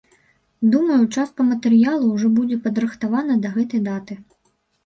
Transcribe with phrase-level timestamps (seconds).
[0.75, 4.19] Думаю, частка матэрыялу ўжо будзе падрыхтаваная да гэтай даты.